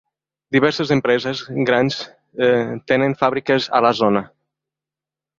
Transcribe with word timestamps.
Diverses 0.55 0.91
empreses 0.93 1.41
grans 1.67 1.97
tenen 2.91 3.13
fàbriques 3.19 3.67
a 3.81 3.83
la 3.87 3.93
zona. 4.01 4.23